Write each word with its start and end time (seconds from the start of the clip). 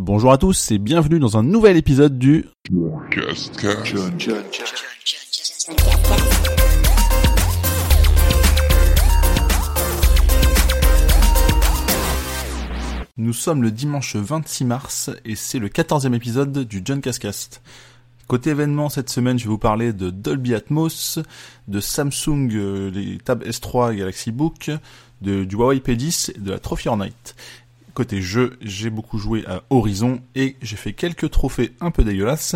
Bonjour 0.00 0.30
à 0.30 0.38
tous 0.38 0.70
et 0.70 0.78
bienvenue 0.78 1.18
dans 1.18 1.36
un 1.38 1.42
nouvel 1.42 1.76
épisode 1.76 2.20
du 2.20 2.46
Nous 13.16 13.32
sommes 13.32 13.60
le 13.60 13.72
dimanche 13.72 14.14
26 14.14 14.64
mars 14.66 15.10
et 15.24 15.34
c'est 15.34 15.58
le 15.58 15.68
14e 15.68 16.14
épisode 16.14 16.56
du 16.60 16.80
John 16.84 17.00
Cascast. 17.00 17.60
Côté 18.28 18.50
événement, 18.50 18.90
cette 18.90 19.10
semaine, 19.10 19.36
je 19.36 19.46
vais 19.46 19.50
vous 19.50 19.58
parler 19.58 19.92
de 19.92 20.10
Dolby 20.10 20.54
Atmos, 20.54 21.18
de 21.66 21.80
Samsung, 21.80 22.50
euh, 22.52 22.90
les 22.92 23.18
Tab 23.18 23.42
S3 23.42 23.96
Galaxy 23.96 24.30
Book, 24.30 24.70
de, 25.22 25.42
du 25.42 25.56
Huawei 25.56 25.78
P10 25.78 26.36
et 26.36 26.38
de 26.38 26.52
la 26.52 26.60
Trophy 26.60 26.88
Night. 26.96 27.34
Côté 27.98 28.22
jeu, 28.22 28.56
j'ai 28.60 28.90
beaucoup 28.90 29.18
joué 29.18 29.44
à 29.48 29.64
Horizon 29.70 30.20
et 30.36 30.54
j'ai 30.62 30.76
fait 30.76 30.92
quelques 30.92 31.32
trophées 31.32 31.72
un 31.80 31.90
peu 31.90 32.04
dégueulasses. 32.04 32.54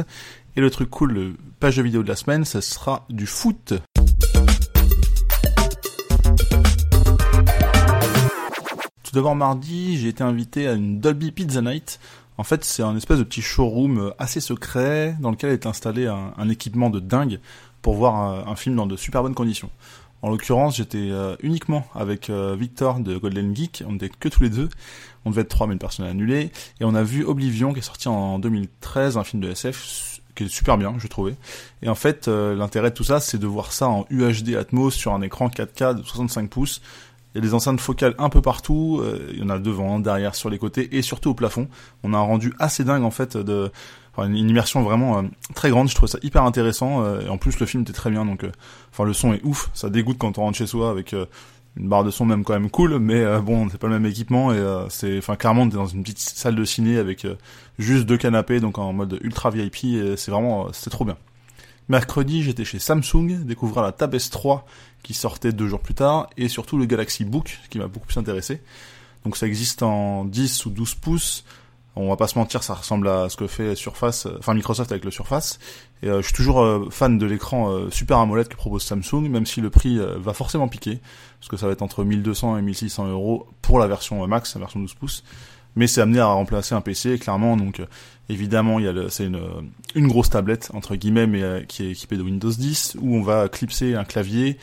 Et 0.54 0.60
le 0.60 0.70
truc 0.70 0.88
cool, 0.88 1.34
page 1.58 1.80
vidéo 1.80 2.04
de 2.04 2.08
la 2.08 2.14
semaine, 2.14 2.44
ce 2.44 2.60
sera 2.60 3.04
du 3.10 3.26
foot. 3.26 3.74
Tout 9.02 9.12
d'abord 9.12 9.34
mardi, 9.34 9.98
j'ai 9.98 10.10
été 10.10 10.22
invité 10.22 10.68
à 10.68 10.74
une 10.74 11.00
Dolby 11.00 11.32
Pizza 11.32 11.60
Night. 11.60 11.98
En 12.38 12.44
fait, 12.44 12.62
c'est 12.62 12.84
un 12.84 12.96
espèce 12.96 13.18
de 13.18 13.24
petit 13.24 13.42
showroom 13.42 14.12
assez 14.20 14.38
secret 14.38 15.16
dans 15.18 15.32
lequel 15.32 15.50
est 15.50 15.66
installé 15.66 16.06
un, 16.06 16.48
équipement 16.50 16.88
de 16.88 17.00
dingue 17.00 17.40
pour 17.82 17.94
voir 17.94 18.48
un, 18.48 18.54
film 18.54 18.76
dans 18.76 18.86
de 18.86 18.96
super 18.96 19.24
bonnes 19.24 19.34
conditions. 19.34 19.70
En 20.22 20.30
l'occurrence, 20.30 20.76
j'étais 20.76 21.10
euh, 21.10 21.34
uniquement 21.42 21.84
avec 21.96 22.30
euh, 22.30 22.54
Victor 22.56 23.00
de 23.00 23.16
Golden 23.16 23.54
Geek, 23.54 23.82
on 23.86 23.92
n'était 23.92 24.08
que 24.08 24.28
tous 24.28 24.42
les 24.44 24.50
deux. 24.50 24.68
On 25.24 25.30
devait 25.30 25.42
être 25.42 25.48
trois, 25.48 25.66
mais 25.66 25.72
une 25.72 25.80
personne 25.80 26.06
a 26.06 26.10
annulé. 26.10 26.52
Et 26.80 26.84
on 26.84 26.94
a 26.94 27.02
vu 27.02 27.24
Oblivion, 27.24 27.72
qui 27.72 27.80
est 27.80 27.82
sorti 27.82 28.06
en 28.06 28.38
2013, 28.38 29.16
un 29.16 29.24
film 29.24 29.42
de 29.42 29.50
SF 29.50 30.20
qui 30.34 30.44
est 30.44 30.48
super 30.48 30.78
bien, 30.78 30.94
je 30.96 31.06
trouvais. 31.08 31.34
Et 31.82 31.88
en 31.88 31.94
fait, 31.94 32.28
euh, 32.28 32.54
l'intérêt 32.54 32.90
de 32.90 32.94
tout 32.94 33.04
ça, 33.04 33.20
c'est 33.20 33.36
de 33.36 33.46
voir 33.46 33.72
ça 33.72 33.88
en 33.88 34.06
UHD 34.10 34.54
Atmos 34.56 34.94
sur 34.94 35.12
un 35.12 35.20
écran 35.20 35.48
4K 35.48 35.96
de 35.96 36.02
65 36.02 36.48
pouces. 36.48 36.80
Il 37.34 37.38
y 37.38 37.40
a 37.40 37.42
des 37.42 37.54
enceintes 37.54 37.80
focales 37.80 38.14
un 38.18 38.28
peu 38.28 38.40
partout, 38.42 39.02
il 39.32 39.38
y 39.38 39.42
en 39.42 39.48
a 39.48 39.58
devant, 39.58 39.98
derrière, 39.98 40.34
sur 40.34 40.50
les 40.50 40.58
côtés 40.58 40.96
et 40.96 41.00
surtout 41.00 41.30
au 41.30 41.34
plafond. 41.34 41.66
On 42.02 42.12
a 42.12 42.18
un 42.18 42.22
rendu 42.22 42.52
assez 42.58 42.84
dingue 42.84 43.04
en 43.04 43.10
fait 43.10 43.38
de 43.38 43.72
enfin, 44.12 44.28
une 44.28 44.48
immersion 44.48 44.82
vraiment 44.82 45.18
euh, 45.18 45.22
très 45.54 45.70
grande, 45.70 45.88
je 45.88 45.94
trouve 45.94 46.08
ça 46.08 46.18
hyper 46.22 46.44
intéressant 46.44 47.20
et 47.20 47.28
en 47.28 47.38
plus 47.38 47.58
le 47.60 47.66
film 47.66 47.82
était 47.82 47.92
très 47.92 48.10
bien 48.10 48.24
donc 48.24 48.44
enfin 48.92 49.04
le 49.04 49.12
son 49.12 49.32
est 49.32 49.42
ouf, 49.44 49.70
ça 49.74 49.90
dégoûte 49.90 50.18
quand 50.18 50.38
on 50.38 50.42
rentre 50.42 50.58
chez 50.58 50.66
soi 50.66 50.90
avec 50.90 51.14
une 51.76 51.88
barre 51.88 52.04
de 52.04 52.10
son 52.10 52.26
même 52.26 52.44
quand 52.44 52.52
même 52.52 52.70
cool, 52.70 52.98
mais 52.98 53.20
euh, 53.20 53.40
bon, 53.40 53.68
c'est 53.70 53.78
pas 53.78 53.86
le 53.86 53.94
même 53.94 54.06
équipement 54.06 54.52
et 54.52 54.56
euh, 54.56 54.88
c'est, 54.88 55.16
enfin 55.18 55.36
clairement, 55.36 55.68
t'es 55.68 55.76
dans 55.76 55.86
une 55.86 56.02
petite 56.02 56.18
salle 56.18 56.54
de 56.54 56.64
ciné 56.64 56.98
avec 56.98 57.24
euh, 57.24 57.36
juste 57.78 58.04
deux 58.04 58.18
canapés, 58.18 58.60
donc 58.60 58.78
en 58.78 58.92
mode 58.92 59.18
ultra 59.22 59.50
VIP, 59.50 60.16
c'est 60.16 60.30
vraiment, 60.30 60.72
c'était 60.72 60.90
trop 60.90 61.04
bien. 61.04 61.16
Mercredi, 61.88 62.42
j'étais 62.42 62.64
chez 62.64 62.78
Samsung, 62.78 63.44
découvrir 63.44 63.82
la 63.82 63.92
Tab 63.92 64.14
S3 64.14 64.62
qui 65.02 65.14
sortait 65.14 65.52
deux 65.52 65.66
jours 65.66 65.80
plus 65.80 65.94
tard, 65.94 66.28
et 66.36 66.48
surtout 66.48 66.76
le 66.76 66.84
Galaxy 66.84 67.24
Book 67.24 67.58
qui 67.70 67.78
m'a 67.78 67.86
beaucoup 67.86 68.06
plus 68.06 68.18
intéressé. 68.18 68.62
Donc 69.24 69.36
ça 69.36 69.46
existe 69.46 69.82
en 69.82 70.24
10 70.24 70.66
ou 70.66 70.70
12 70.70 70.94
pouces, 70.96 71.44
on 71.94 72.08
va 72.08 72.16
pas 72.16 72.26
se 72.26 72.38
mentir, 72.38 72.62
ça 72.62 72.74
ressemble 72.74 73.06
à 73.08 73.28
ce 73.28 73.36
que 73.36 73.46
fait 73.46 73.74
Surface, 73.74 74.26
euh, 74.26 74.36
enfin 74.38 74.54
Microsoft 74.54 74.90
avec 74.92 75.04
le 75.04 75.10
Surface. 75.10 75.58
Et 76.02 76.08
euh, 76.08 76.22
je 76.22 76.26
suis 76.26 76.34
toujours 76.34 76.62
euh, 76.62 76.88
fan 76.90 77.18
de 77.18 77.26
l'écran 77.26 77.90
Super 77.90 78.18
AMOLED 78.18 78.48
que 78.48 78.56
propose 78.56 78.82
Samsung, 78.82 79.28
même 79.28 79.46
si 79.46 79.60
le 79.60 79.70
prix 79.70 79.98
va 79.98 80.32
forcément 80.32 80.68
piquer, 80.68 81.00
parce 81.38 81.48
que 81.48 81.56
ça 81.56 81.66
va 81.66 81.72
être 81.72 81.82
entre 81.82 82.04
1200 82.04 82.58
et 82.58 82.62
1600 82.62 83.08
euros 83.08 83.46
pour 83.60 83.78
la 83.78 83.86
version 83.86 84.26
Max, 84.26 84.54
la 84.54 84.60
version 84.60 84.80
12 84.80 84.94
pouces. 84.94 85.24
Mais 85.74 85.86
c'est 85.86 86.02
amené 86.02 86.20
à 86.20 86.26
remplacer 86.26 86.74
un 86.74 86.82
PC, 86.82 87.18
clairement. 87.18 87.56
Donc 87.56 87.80
évidemment, 88.28 88.78
il 88.78 88.84
y 88.84 88.88
a 88.88 88.92
c'est 89.08 89.24
une, 89.24 89.40
une 89.94 90.08
grosse 90.08 90.30
tablette 90.30 90.70
entre 90.74 90.96
guillemets, 90.96 91.26
mais 91.26 91.64
qui 91.66 91.84
est 91.84 91.90
équipée 91.90 92.16
de 92.16 92.22
Windows 92.22 92.50
10, 92.50 92.96
où 93.00 93.16
on 93.16 93.22
va 93.22 93.48
clipser 93.48 93.94
un 93.94 94.04
clavier 94.04 94.58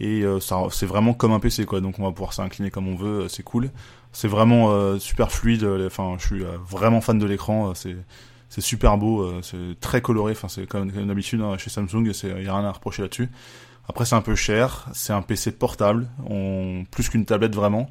et 0.00 0.22
ça 0.40 0.58
c'est 0.70 0.86
vraiment 0.86 1.14
comme 1.14 1.32
un 1.32 1.40
PC 1.40 1.64
quoi. 1.64 1.80
Donc 1.80 1.98
on 1.98 2.04
va 2.04 2.12
pouvoir 2.12 2.32
s'incliner 2.32 2.70
comme 2.70 2.88
on 2.88 2.96
veut, 2.96 3.28
c'est 3.28 3.42
cool 3.42 3.70
c'est 4.12 4.28
vraiment 4.28 4.70
euh, 4.70 4.98
super 4.98 5.30
fluide. 5.32 5.64
Euh, 5.64 5.86
enfin, 5.86 6.16
je 6.18 6.26
suis 6.26 6.44
euh, 6.44 6.56
vraiment 6.68 7.00
fan 7.00 7.18
de 7.18 7.26
l'écran. 7.26 7.74
c'est 7.74 7.96
c'est 8.50 8.62
super 8.62 8.96
beau, 8.96 9.30
c'est 9.42 9.78
très 9.78 10.00
coloré. 10.00 10.32
Enfin, 10.32 10.48
c'est 10.48 10.66
comme, 10.66 10.90
d'habitude 10.90 11.42
hein, 11.42 11.58
chez 11.58 11.68
Samsung. 11.68 12.10
Il 12.22 12.44
y 12.44 12.48
a 12.48 12.56
rien 12.56 12.64
à 12.64 12.72
reprocher 12.72 13.02
là-dessus. 13.02 13.28
Après, 13.86 14.06
c'est 14.06 14.14
un 14.14 14.22
peu 14.22 14.34
cher. 14.34 14.88
C'est 14.94 15.12
un 15.12 15.20
PC 15.20 15.52
portable, 15.52 16.08
plus 16.90 17.10
qu'une 17.10 17.26
tablette 17.26 17.54
vraiment. 17.54 17.90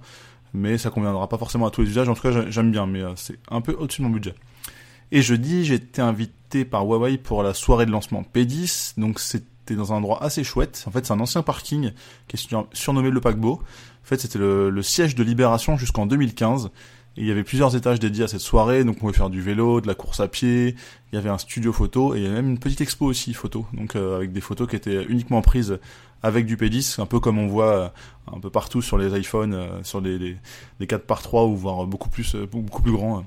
Mais 0.56 0.80
ça 0.80 0.90
conviendra 0.90 1.30
pas 1.30 1.38
forcément 1.38 1.68
à 1.68 1.70
tous 1.70 1.84
les 1.84 1.90
usages. 1.90 2.10
En 2.10 2.16
tout 2.16 2.24
cas, 2.24 2.50
j'aime 2.50 2.72
bien, 2.72 2.88
mais 2.88 3.04
c'est 3.18 3.38
un 3.52 3.62
peu 3.62 3.74
au-dessus 3.74 4.02
de 4.02 4.08
mon 4.08 4.12
budget. 4.12 4.34
Et 5.12 5.22
jeudi, 5.22 5.64
j'ai 5.64 5.76
été 5.76 6.02
invité 6.02 6.66
par 6.66 6.88
Huawei 6.88 7.20
pour 7.20 7.44
la 7.44 7.54
soirée 7.54 7.86
de 7.86 7.92
lancement 7.92 8.24
P10. 8.34 9.00
Donc, 9.00 9.20
c'était 9.20 9.76
dans 9.76 9.94
un 9.94 9.98
endroit 9.98 10.24
assez 10.24 10.44
chouette. 10.44 10.86
En 10.88 10.92
fait, 10.92 11.06
c'est 11.06 11.14
un 11.14 11.20
ancien 11.20 11.44
parking 11.44 11.92
qui 12.28 12.36
est 12.36 12.56
surnommé 12.74 13.12
le 13.12 13.22
paquebot. 13.22 13.62
En 14.08 14.10
fait, 14.10 14.22
c'était 14.22 14.40
le, 14.40 14.82
siège 14.82 15.16
de 15.16 15.24
Libération 15.24 15.76
jusqu'en 15.76 16.06
2015. 16.06 16.72
Et 17.18 17.22
il 17.22 17.28
y 17.28 17.32
avait 17.32 17.44
plusieurs 17.44 17.76
étages 17.76 18.00
dédiés 18.00 18.24
à 18.24 18.30
cette 18.30 18.40
soirée, 18.40 18.86
donc 18.86 18.96
on 18.96 19.00
pouvait 19.02 19.12
faire 19.12 19.30
du 19.30 19.42
vélo, 19.42 19.82
de 19.82 19.88
la 19.88 19.96
course 19.96 20.22
à 20.22 20.30
pied, 20.30 20.76
il 21.12 21.16
y 21.16 21.18
avait 21.18 21.28
un 21.28 21.38
studio 21.38 21.74
photo, 21.74 22.16
et 22.16 22.20
il 22.20 22.24
y 22.24 22.26
avait 22.26 22.36
même 22.36 22.52
une 22.52 22.60
petite 22.60 22.80
expo 22.80 23.06
aussi 23.06 23.34
photo, 23.34 23.66
donc 23.74 23.98
euh, 23.98 24.16
avec 24.16 24.32
des 24.32 24.40
photos 24.40 24.70
qui 24.70 24.78
étaient 24.78 25.04
uniquement 25.10 25.42
prises 25.42 25.80
avec 26.24 26.46
du 26.46 26.56
P10, 26.56 27.02
un 27.02 27.06
peu 27.06 27.20
comme 27.20 27.38
on 27.38 27.48
voit 27.48 27.74
euh, 27.74 27.90
un 28.32 28.40
peu 28.40 28.52
partout 28.52 28.82
sur 28.84 28.98
les 28.98 29.20
iPhones, 29.20 29.56
euh, 29.56 29.84
sur 29.84 30.00
les, 30.00 30.18
les, 30.20 30.38
les 30.80 30.88
4 30.88 31.06
par 31.06 31.22
3 31.22 31.46
ou 31.46 31.58
voire 31.58 31.86
beaucoup 31.88 32.10
plus, 32.10 32.36
beaucoup 32.36 32.84
plus 32.84 32.94
grands 32.94 33.26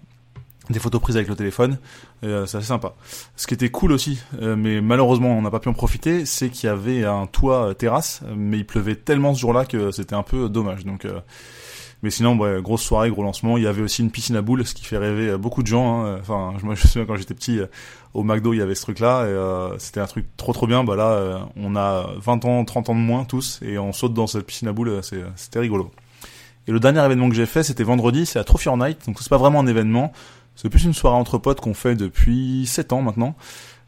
des 0.70 0.78
photos 0.78 1.00
prises 1.00 1.16
avec 1.16 1.28
le 1.28 1.36
téléphone, 1.36 1.78
euh, 2.24 2.46
c'est 2.46 2.58
assez 2.58 2.68
sympa. 2.68 2.94
Ce 3.36 3.46
qui 3.46 3.54
était 3.54 3.70
cool 3.70 3.92
aussi, 3.92 4.20
euh, 4.40 4.56
mais 4.56 4.80
malheureusement 4.80 5.36
on 5.36 5.42
n'a 5.42 5.50
pas 5.50 5.60
pu 5.60 5.68
en 5.68 5.72
profiter, 5.72 6.24
c'est 6.24 6.48
qu'il 6.50 6.66
y 6.66 6.70
avait 6.70 7.04
un 7.04 7.26
toit 7.26 7.68
euh, 7.68 7.74
terrasse, 7.74 8.22
mais 8.36 8.58
il 8.58 8.66
pleuvait 8.66 8.96
tellement 8.96 9.34
ce 9.34 9.40
jour-là 9.40 9.64
que 9.64 9.90
c'était 9.90 10.14
un 10.14 10.22
peu 10.22 10.48
dommage. 10.48 10.84
Donc, 10.84 11.06
mais 12.02 12.10
sinon, 12.10 12.38
ouais, 12.38 12.62
grosse 12.62 12.82
soirée, 12.82 13.10
gros 13.10 13.22
lancement. 13.22 13.58
Il 13.58 13.64
y 13.64 13.66
avait 13.66 13.82
aussi 13.82 14.00
une 14.00 14.10
piscine 14.10 14.34
à 14.36 14.42
boules, 14.42 14.64
ce 14.64 14.74
qui 14.74 14.84
fait 14.84 14.96
rêver 14.96 15.36
beaucoup 15.36 15.62
de 15.62 15.66
gens. 15.66 16.06
Hein. 16.06 16.18
Enfin, 16.20 16.54
je 16.60 16.64
me 16.64 16.74
souviens 16.74 17.04
quand 17.04 17.16
j'étais 17.16 17.34
petit, 17.34 17.60
au 18.14 18.22
McDo 18.22 18.54
il 18.54 18.58
y 18.58 18.62
avait 18.62 18.74
ce 18.74 18.82
truc-là, 18.82 19.26
et 19.26 19.78
c'était 19.78 20.00
un 20.00 20.06
truc 20.06 20.26
trop 20.36 20.52
trop 20.52 20.66
bien. 20.66 20.84
Bah 20.84 20.96
là, 20.96 21.48
on 21.56 21.76
a 21.76 22.06
20 22.16 22.44
ans, 22.44 22.64
30 22.64 22.90
ans 22.90 22.94
de 22.94 23.00
moins 23.00 23.24
tous, 23.24 23.60
et 23.62 23.78
on 23.78 23.92
saute 23.92 24.14
dans 24.14 24.26
cette 24.26 24.46
piscine 24.46 24.68
à 24.68 24.72
boules, 24.72 25.00
c'était 25.02 25.58
rigolo. 25.58 25.90
Et 26.70 26.72
le 26.72 26.80
dernier 26.80 27.04
événement 27.04 27.28
que 27.28 27.34
j'ai 27.34 27.46
fait, 27.46 27.62
c'était 27.62 27.84
vendredi, 27.84 28.26
c'est 28.26 28.38
à 28.38 28.44
Trophy 28.44 28.68
Night, 28.70 29.06
donc 29.06 29.16
c'est 29.18 29.28
pas 29.28 29.38
vraiment 29.38 29.60
un 29.60 29.66
événement, 29.66 30.12
c'est 30.60 30.68
plus 30.68 30.84
une 30.84 30.92
soirée 30.92 31.16
entre 31.16 31.38
potes 31.38 31.60
qu'on 31.60 31.72
fait 31.72 31.94
depuis 31.94 32.66
7 32.66 32.92
ans 32.92 33.00
maintenant. 33.00 33.34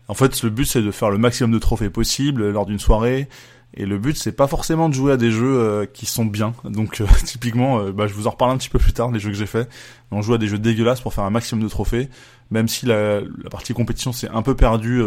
En 0.09 0.15
fait, 0.15 0.43
le 0.43 0.49
but 0.49 0.65
c'est 0.65 0.81
de 0.81 0.91
faire 0.91 1.11
le 1.11 1.19
maximum 1.19 1.53
de 1.53 1.59
trophées 1.59 1.91
possible 1.91 2.49
lors 2.51 2.65
d'une 2.65 2.79
soirée. 2.79 3.29
Et 3.75 3.85
le 3.85 3.99
but 3.99 4.17
c'est 4.17 4.33
pas 4.33 4.47
forcément 4.47 4.89
de 4.89 4.95
jouer 4.95 5.13
à 5.13 5.19
des 5.19 5.31
jeux 5.31 5.59
euh, 5.59 5.85
qui 5.85 6.07
sont 6.07 6.25
bien. 6.25 6.55
Donc 6.65 7.03
euh, 7.03 7.07
typiquement, 7.25 7.81
euh, 7.81 7.93
bah, 7.93 8.07
je 8.07 8.15
vous 8.15 8.27
en 8.27 8.31
reparle 8.31 8.53
un 8.53 8.57
petit 8.57 8.71
peu 8.71 8.79
plus 8.79 8.95
tard 8.95 9.11
les 9.11 9.21
jeux 9.21 9.29
que 9.29 9.37
j'ai 9.37 9.47
fait. 9.47 9.69
On 10.13 10.23
joue 10.23 10.33
à 10.33 10.39
des 10.39 10.49
jeux 10.49 10.59
dégueulasses 10.59 11.03
pour 11.03 11.13
faire 11.13 11.25
un 11.25 11.31
maximum 11.31 11.63
de 11.63 11.69
trophées. 11.69 12.09
Même 12.51 12.69
si 12.69 12.87
la, 12.87 13.21
la 13.21 13.51
partie 13.51 13.75
compétition 13.75 14.13
c'est 14.13 14.31
un 14.31 14.41
peu 14.41 14.55
perdu, 14.57 15.03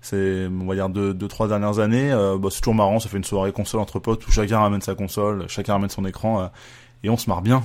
c'est 0.00 0.46
on 0.46 0.66
va 0.66 0.76
dire 0.76 0.88
deux, 0.88 1.12
deux 1.12 1.28
trois 1.28 1.48
dernières 1.48 1.80
années. 1.80 2.10
Bah, 2.40 2.48
c'est 2.52 2.60
toujours 2.60 2.74
marrant. 2.74 3.00
Ça 3.00 3.08
fait 3.08 3.16
une 3.16 3.24
soirée 3.24 3.52
console 3.52 3.80
entre 3.80 3.98
potes 3.98 4.24
où 4.28 4.30
chacun 4.30 4.60
ramène 4.60 4.80
sa 4.80 4.94
console, 4.94 5.46
chacun 5.48 5.72
ramène 5.72 5.90
son 5.90 6.04
écran 6.04 6.50
et 7.02 7.10
on 7.10 7.16
se 7.16 7.28
marre 7.28 7.42
bien. 7.42 7.64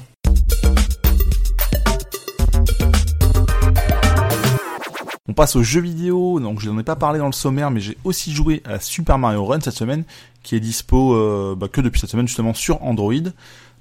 Passe 5.36 5.56
aux 5.56 5.64
jeux 5.64 5.82
vidéo, 5.82 6.40
donc 6.40 6.60
je 6.60 6.70
n'en 6.70 6.80
ai 6.80 6.84
pas 6.84 6.96
parlé 6.96 7.20
dans 7.20 7.28
le 7.28 7.34
sommaire, 7.34 7.70
mais 7.70 7.80
j'ai 7.80 7.98
aussi 8.04 8.34
joué 8.34 8.64
à 8.66 8.80
Super 8.80 9.20
Mario 9.20 9.46
Run 9.46 9.60
cette 9.62 9.76
semaine, 9.76 10.04
qui 10.42 10.56
est 10.56 10.60
dispo 10.60 11.14
euh, 11.14 11.56
bah, 11.56 11.68
que 11.68 11.82
depuis 11.82 12.00
cette 12.00 12.10
semaine 12.10 12.28
justement 12.28 12.54
sur 12.54 12.82
Android. 12.84 13.14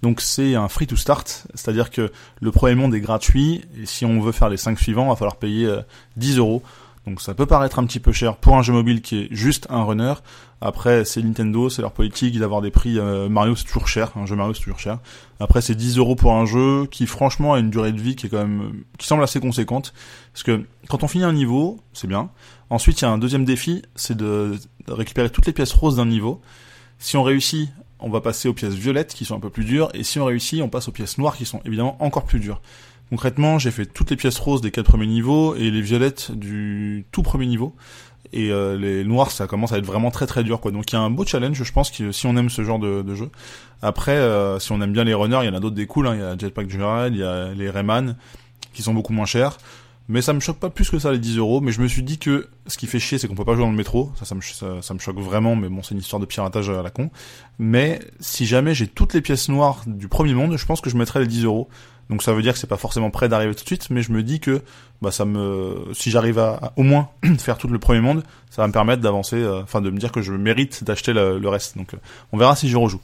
Donc 0.03 0.21
c'est 0.21 0.55
un 0.55 0.69
free 0.69 0.87
to 0.87 0.97
start, 0.97 1.47
c'est-à-dire 1.55 1.91
que 1.91 2.13
le 2.41 2.53
premier 2.53 2.75
monde 2.75 2.95
est 2.95 3.01
gratuit, 3.01 3.63
et 3.81 3.87
si 3.87 4.05
on 4.05 4.21
veut 4.21 4.33
faire 4.33 4.51
les 4.51 4.59
5 4.59 4.79
suivants, 4.79 5.07
il 5.07 5.09
va 5.09 5.17
falloir 5.17 5.37
payer 5.37 5.73
10 6.17 6.37
euh, 6.37 6.39
euros. 6.41 6.63
Donc 7.07 7.21
ça 7.21 7.35
peut 7.35 7.45
paraître 7.45 7.79
un 7.79 7.85
petit 7.85 8.01
peu 8.01 8.13
cher 8.13 8.37
pour 8.37 8.57
un 8.57 8.63
jeu 8.63 8.73
mobile 8.73 9.03
qui 9.03 9.21
est 9.21 9.29
juste 9.31 9.67
un 9.69 9.85
runner. 9.85 10.15
Après, 10.61 11.05
c'est 11.05 11.23
Nintendo, 11.23 11.69
c'est 11.69 11.83
leur 11.83 11.93
politique 11.93 12.39
d'avoir 12.39 12.63
des 12.63 12.71
prix. 12.71 12.99
Euh, 12.99 13.29
Mario, 13.29 13.55
c'est 13.55 13.65
toujours 13.65 13.89
cher. 13.89 14.13
Un 14.17 14.25
jeu 14.25 14.37
Mario, 14.37 14.55
c'est 14.55 14.63
toujours 14.63 14.79
cher. 14.79 14.99
Après, 15.39 15.61
c'est 15.61 15.75
10 15.75 15.99
euros 15.99 16.17
pour 16.17 16.33
un 16.33 16.47
jeu 16.47 16.87
qui, 16.91 17.07
franchement, 17.07 17.53
a 17.53 17.59
une 17.59 17.69
durée 17.69 17.93
de 17.93 18.01
vie 18.01 18.17
qui 18.17 18.27
est 18.27 18.29
quand 18.31 18.39
même, 18.39 18.85
qui 18.97 19.07
semble 19.07 19.23
assez 19.23 19.39
conséquente. 19.39 19.93
Parce 20.33 20.43
que 20.43 20.65
quand 20.89 21.03
on 21.03 21.09
finit 21.09 21.25
un 21.25 21.35
niveau, 21.35 21.79
c'est 21.93 22.07
bien. 22.07 22.31
Ensuite, 22.71 23.03
il 23.03 23.05
y 23.05 23.09
a 23.09 23.11
un 23.11 23.19
deuxième 23.19 23.45
défi, 23.45 23.83
c'est 23.95 24.17
de 24.17 24.59
récupérer 24.89 25.29
toutes 25.29 25.47
les 25.47 25.53
pièces 25.53 25.73
roses 25.75 25.97
d'un 25.97 26.07
niveau. 26.07 26.41
Si 26.99 27.19
on 27.19 27.23
réussit, 27.23 27.69
on 27.99 28.09
va 28.09 28.23
passer 28.23 28.49
aux 28.49 28.55
pièces 28.55 28.75
violettes 28.75 29.15
qui 29.15 29.27
sont 29.27 29.37
un 29.37 29.41
peu 29.41 29.51
plus 29.51 29.65
dures. 29.65 29.91
Et 29.93 30.05
si 30.05 30.19
on 30.19 30.25
réussit, 30.25 30.63
on 30.63 30.71
passe 30.71 30.89
aux 30.89 30.93
pièces 30.93 31.19
noires 31.19 31.37
qui 31.37 31.45
sont 31.45 31.61
évidemment 31.67 32.03
encore 32.03 32.25
plus 32.25 32.41
dures. 32.41 32.63
Concrètement, 33.11 33.59
j'ai 33.59 33.71
fait 33.71 33.87
toutes 33.87 34.11
les 34.11 34.17
pièces 34.17 34.39
roses 34.39 34.61
des 34.61 34.71
quatre 34.71 34.87
premiers 34.87 35.07
niveaux 35.07 35.55
et 35.55 35.71
les 35.71 35.83
violettes 35.83 36.33
du 36.33 37.05
tout 37.13 37.23
premier 37.23 37.47
niveau. 37.47 37.75
Et 38.33 38.51
euh, 38.51 38.77
les 38.77 39.05
noirs, 39.05 39.31
ça 39.31 39.47
commence 39.47 39.73
à 39.73 39.79
être 39.79 39.87
vraiment 39.87 40.11
très 40.11 40.27
très 40.27 40.43
dur, 40.43 40.61
quoi. 40.61 40.73
Donc 40.73 40.91
il 40.91 40.97
y 40.97 40.99
a 40.99 41.01
un 41.01 41.11
beau 41.11 41.25
challenge, 41.25 41.63
je 41.63 41.73
pense, 41.73 41.91
que, 41.91 42.11
si 42.11 42.27
on 42.27 42.37
aime 42.37 42.51
ce 42.51 42.65
genre 42.65 42.79
de, 42.81 43.15
jeu. 43.15 43.31
Après, 43.83 44.17
euh, 44.17 44.59
si 44.59 44.73
on 44.73 44.81
aime 44.81 44.93
bien 44.93 45.05
les 45.05 45.15
runners, 45.15 45.41
il 45.43 45.47
y 45.47 45.49
en 45.49 45.55
a 45.55 45.61
d'autres 45.61 45.77
des 45.77 45.87
cools. 45.87 46.09
Hein. 46.09 46.15
Il 46.15 46.21
y 46.21 46.25
a 46.25 46.37
Jetpack 46.37 46.69
Joyride, 46.69 47.15
il 47.15 47.21
y 47.21 47.23
a 47.23 47.53
les 47.55 47.71
Rayman, 47.71 48.17
qui 48.73 48.83
sont 48.83 48.95
beaucoup 48.95 49.13
moins 49.13 49.27
chers. 49.27 49.59
Mais 50.09 50.21
ça 50.21 50.35
me 50.35 50.41
choque 50.41 50.59
pas 50.59 50.69
plus 50.69 50.91
que 50.91 50.99
ça 50.99 51.13
les 51.13 51.19
10 51.19 51.39
euros. 51.39 51.61
Mais 51.61 51.73
je 51.73 51.81
me 51.81 51.87
suis 51.87 52.03
dit 52.03 52.19
que 52.19 52.49
ce 52.67 52.77
qui 52.77 52.87
fait 52.87 52.99
chier, 52.99 53.19
c'est 53.19 53.29
qu'on 53.29 53.35
peut 53.35 53.45
pas 53.45 53.55
jouer 53.55 53.65
dans 53.65 53.71
le 53.71 53.77
métro. 53.77 54.11
Ça, 54.17 54.25
ça 54.25 54.35
me, 54.35 54.41
ça, 54.41 54.95
me 54.95 54.99
choque 54.99 55.19
vraiment. 55.19 55.57
Mais 55.57 55.69
bon, 55.69 55.83
c'est 55.83 55.95
une 55.95 56.01
histoire 56.01 56.21
de 56.21 56.27
piratage 56.27 56.69
à 56.69 56.83
la 56.83 56.91
con. 56.91 57.11
Mais 57.59 58.01
si 58.21 58.47
jamais 58.47 58.75
j'ai 58.75 58.87
toutes 58.87 59.15
les 59.15 59.21
pièces 59.21 59.49
noires 59.49 59.83
du 59.87 60.09
premier 60.09 60.35
monde, 60.35 60.57
je 60.57 60.67
pense 60.67 60.81
que 60.81 60.91
je 60.91 60.97
mettrais 60.97 61.21
les 61.21 61.27
10 61.27 61.45
euros. 61.45 61.69
Donc 62.11 62.23
ça 62.23 62.33
veut 62.33 62.43
dire 62.43 62.53
que 62.53 62.59
c'est 62.59 62.67
pas 62.67 62.77
forcément 62.77 63.11
prêt 63.11 63.29
d'arriver 63.29 63.55
tout 63.55 63.63
de 63.63 63.67
suite, 63.67 63.89
mais 63.91 64.03
je 64.03 64.13
me 64.13 64.23
dis 64.23 64.41
que 64.41 64.63
bah 65.01 65.11
ça 65.11 65.25
me, 65.25 65.87
si 65.93 66.11
j'arrive 66.11 66.39
à, 66.39 66.73
au 66.77 66.83
moins 66.83 67.09
faire 67.39 67.59
tout 67.59 67.69
le 67.69 67.79
premier 67.79 68.01
monde, 68.01 68.23
ça 68.51 68.63
va 68.63 68.69
me 68.69 68.73
permettre 68.73 69.03
d'avancer, 69.03 69.37
euh, 69.37 69.63
enfin 69.63 69.81
de 69.81 69.91
me 69.91 69.99
dire 69.99 70.13
que 70.13 70.23
je 70.23 70.33
mérite 70.33 70.85
d'acheter 70.85 71.13
le, 71.13 71.49
reste. 71.49 71.77
Donc 71.77 71.95
euh, 71.95 71.99
on 72.33 72.39
verra 72.39 72.57
si 72.57 72.69
je 72.69 72.77
rejoue. 72.77 73.01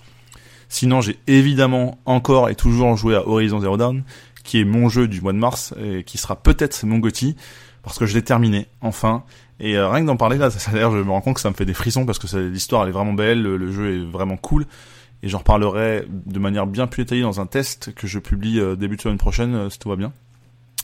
Sinon 0.69 1.01
j'ai 1.01 1.19
évidemment 1.27 1.99
encore 2.05 2.49
et 2.49 2.55
toujours 2.55 2.97
joué 2.97 3.17
à 3.17 3.27
Horizon 3.27 3.61
Zero 3.61 3.77
Dawn, 3.77 4.05
qui 4.45 4.61
est 4.61 4.65
mon 4.65 4.89
jeu 4.89 5.09
du 5.09 5.21
mois 5.21 5.33
de 5.33 5.39
mars 5.39 5.75
et 5.83 6.05
qui 6.05 6.19
sera 6.19 6.37
peut-être 6.37 6.85
mon 6.85 6.99
Gotti 6.99 7.37
parce 7.83 7.99
que 7.99 8.07
je 8.07 8.15
l'ai 8.15 8.23
terminé 8.23 8.67
enfin. 8.81 9.25
Et 9.59 9.77
euh, 9.77 9.89
rien 9.89 10.03
que 10.03 10.07
d'en 10.07 10.17
parler 10.17 10.39
là, 10.39 10.51
ça, 10.51 10.71
d'ailleurs 10.71 10.93
je 10.93 10.99
me 10.99 11.11
rends 11.11 11.21
compte 11.21 11.35
que 11.35 11.41
ça 11.41 11.51
me 11.51 11.55
fait 11.55 11.65
des 11.65 11.75
frissons 11.75 12.07
parce 12.07 12.19
que 12.19 12.37
l'histoire 12.37 12.83
elle 12.83 12.91
est 12.91 12.93
vraiment 12.93 13.13
belle, 13.13 13.43
le, 13.43 13.73
jeu 13.73 13.95
est 13.95 14.05
vraiment 14.05 14.37
cool. 14.37 14.67
Et 15.23 15.29
j'en 15.29 15.39
reparlerai 15.39 16.07
de 16.09 16.39
manière 16.39 16.67
bien 16.67 16.87
plus 16.87 17.05
détaillée 17.05 17.23
dans 17.23 17.41
un 17.41 17.47
test 17.47 17.95
que 17.95 18.07
je 18.07 18.19
publie 18.19 18.59
euh, 18.59 18.77
début 18.77 18.97
de 18.97 19.03
semaine 19.03 19.19
prochaine 19.19 19.55
euh, 19.55 19.71
si 19.71 19.79
tout 19.79 19.89
va 19.89 19.97
bien. 19.97 20.13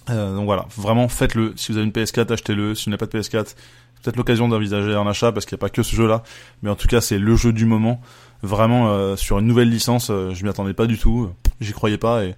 donc 0.08 0.44
voilà, 0.44 0.66
vraiment 0.76 1.08
faites-le. 1.08 1.54
Si 1.56 1.72
vous 1.72 1.78
avez 1.78 1.86
une 1.86 1.92
PS4, 1.92 2.32
achetez-le. 2.32 2.74
Si 2.74 2.84
vous 2.84 2.90
n'avez 2.90 2.98
pas 2.98 3.06
de 3.06 3.18
PS4, 3.18 3.54
peut-être 4.02 4.16
l'occasion 4.16 4.48
d'envisager 4.48 4.94
un 4.94 5.06
achat 5.06 5.32
parce 5.32 5.46
qu'il 5.46 5.56
n'y 5.56 5.60
a 5.60 5.64
pas 5.64 5.70
que 5.70 5.82
ce 5.82 5.96
jeu-là. 5.96 6.22
Mais 6.62 6.70
en 6.70 6.76
tout 6.76 6.88
cas, 6.88 7.00
c'est 7.00 7.18
le 7.18 7.36
jeu 7.36 7.52
du 7.52 7.64
moment. 7.64 8.00
Vraiment 8.42 9.16
sur 9.16 9.38
une 9.38 9.46
nouvelle 9.46 9.70
licence, 9.70 10.08
je 10.08 10.42
m'y 10.42 10.50
attendais 10.50 10.74
pas 10.74 10.86
du 10.86 10.98
tout. 10.98 11.30
J'y 11.60 11.72
croyais 11.72 11.96
pas 11.96 12.24
et 12.24 12.34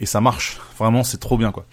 et 0.00 0.06
ça 0.06 0.20
marche. 0.20 0.58
Vraiment, 0.78 1.02
c'est 1.02 1.18
trop 1.18 1.36
bien 1.36 1.52
quoi. 1.52 1.66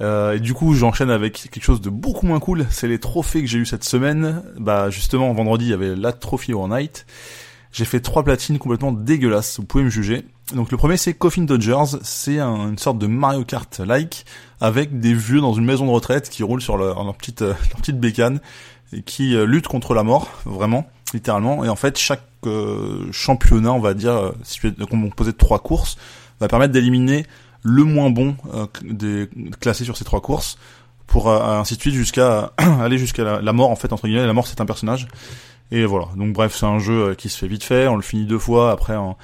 Euh, 0.00 0.34
et 0.34 0.40
du 0.40 0.54
coup, 0.54 0.74
j'enchaîne 0.74 1.10
avec 1.10 1.48
quelque 1.50 1.62
chose 1.62 1.80
de 1.80 1.90
beaucoup 1.90 2.26
moins 2.26 2.40
cool. 2.40 2.66
C'est 2.70 2.88
les 2.88 2.98
trophées 2.98 3.42
que 3.42 3.46
j'ai 3.46 3.58
eu 3.58 3.66
cette 3.66 3.84
semaine. 3.84 4.42
Bah 4.58 4.90
justement, 4.90 5.32
vendredi, 5.32 5.66
il 5.66 5.70
y 5.70 5.74
avait 5.74 5.94
la 5.94 6.12
Trophy 6.12 6.54
War 6.54 6.68
Night. 6.68 7.06
J'ai 7.72 7.84
fait 7.84 8.00
trois 8.00 8.24
platines 8.24 8.58
complètement 8.58 8.92
dégueulasses. 8.92 9.58
Vous 9.58 9.66
pouvez 9.66 9.84
me 9.84 9.90
juger. 9.90 10.24
Donc 10.54 10.72
le 10.72 10.76
premier, 10.76 10.96
c'est 10.96 11.14
Coffin 11.14 11.42
Dodgers. 11.42 11.98
C'est 12.02 12.40
une 12.40 12.78
sorte 12.78 12.98
de 12.98 13.06
Mario 13.06 13.44
Kart-like 13.44 14.24
avec 14.60 14.98
des 14.98 15.14
vieux 15.14 15.40
dans 15.40 15.54
une 15.54 15.64
maison 15.64 15.86
de 15.86 15.90
retraite 15.90 16.28
qui 16.28 16.42
roulent 16.42 16.62
sur 16.62 16.76
leur, 16.76 17.14
petite 17.14 17.40
leur 17.40 17.76
petite 17.78 18.00
bécane 18.00 18.40
et 18.92 19.02
qui 19.02 19.36
euh, 19.36 19.46
luttent 19.46 19.68
contre 19.68 19.94
la 19.94 20.02
mort, 20.02 20.28
vraiment, 20.44 20.90
littéralement. 21.14 21.64
Et 21.64 21.68
en 21.68 21.76
fait, 21.76 21.96
chaque 21.96 22.24
euh, 22.46 23.06
championnat, 23.12 23.72
on 23.72 23.78
va 23.78 23.94
dire, 23.94 24.32
composé 24.90 25.30
de 25.30 25.36
trois 25.36 25.60
courses, 25.60 25.96
va 26.40 26.48
permettre 26.48 26.72
d'éliminer 26.72 27.24
le 27.62 27.84
moins 27.84 28.10
bon 28.10 28.36
euh, 28.54 28.66
des, 28.82 29.28
classé 29.60 29.84
sur 29.84 29.96
ces 29.96 30.04
trois 30.04 30.20
courses 30.20 30.58
pour 31.06 31.28
euh, 31.28 31.58
ainsi 31.58 31.76
de 31.76 31.80
suite 31.80 31.94
jusqu'à 31.94 32.52
aller 32.56 32.98
jusqu'à 32.98 33.40
la, 33.40 33.52
mort 33.52 33.70
en 33.70 33.76
fait 33.76 33.92
entre 33.92 34.06
guillemets 34.06 34.26
la 34.26 34.32
mort 34.32 34.46
c'est 34.46 34.60
un 34.60 34.66
personnage 34.66 35.08
et 35.70 35.84
voilà. 35.84 36.08
Donc 36.16 36.32
bref 36.32 36.54
c'est 36.54 36.66
un 36.66 36.78
jeu 36.78 37.10
euh, 37.10 37.14
qui 37.14 37.28
se 37.28 37.38
fait 37.38 37.48
vite 37.48 37.64
fait. 37.64 37.86
On 37.88 37.96
le 37.96 38.02
finit 38.02 38.24
deux 38.24 38.38
fois. 38.38 38.72
Après 38.72 38.94
un, 38.94 39.16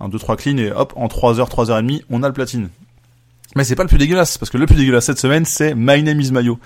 un 0.00 0.08
deux 0.08 0.18
trois 0.18 0.36
clean. 0.36 0.56
Et 0.58 0.70
hop 0.70 0.92
en 0.96 1.08
3 1.08 1.40
heures 1.40 1.48
3 1.48 1.70
heures 1.70 1.78
et 1.78 1.82
demie 1.82 2.02
on 2.10 2.22
a 2.22 2.28
le 2.28 2.34
platine. 2.34 2.68
Mais 3.56 3.64
c'est 3.64 3.76
pas 3.76 3.84
le 3.84 3.88
plus 3.88 3.98
dégueulasse 3.98 4.38
parce 4.38 4.50
que 4.50 4.58
le 4.58 4.66
plus 4.66 4.76
dégueulasse 4.76 5.06
cette 5.06 5.18
semaine 5.18 5.44
c'est 5.44 5.74
My 5.74 6.02
Name 6.02 6.20
is 6.20 6.32
Mayo 6.32 6.58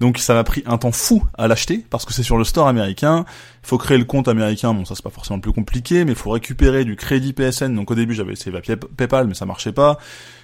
donc 0.00 0.18
ça 0.18 0.34
m'a 0.34 0.44
pris 0.44 0.62
un 0.66 0.78
temps 0.78 0.92
fou 0.92 1.24
à 1.36 1.48
l'acheter 1.48 1.84
parce 1.90 2.04
que 2.04 2.12
c'est 2.12 2.22
sur 2.22 2.38
le 2.38 2.44
store 2.44 2.68
américain. 2.68 3.24
Il 3.64 3.66
faut 3.68 3.78
créer 3.78 3.98
le 3.98 4.04
compte 4.04 4.28
américain. 4.28 4.72
Bon, 4.72 4.84
ça 4.84 4.94
c'est 4.94 5.02
pas 5.02 5.10
forcément 5.10 5.40
plus 5.40 5.52
compliqué, 5.52 6.04
mais 6.04 6.12
il 6.12 6.18
faut 6.18 6.30
récupérer 6.30 6.84
du 6.84 6.96
crédit 6.96 7.32
PSN. 7.32 7.74
Donc 7.74 7.90
au 7.90 7.94
début 7.94 8.14
j'avais 8.14 8.32
essayé 8.32 8.50
via 8.50 8.76
PayPal, 8.76 9.26
mais 9.26 9.34
ça 9.34 9.46
marchait 9.46 9.72
pas. 9.72 9.98